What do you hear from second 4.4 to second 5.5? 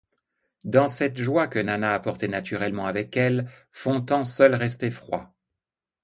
restait froid.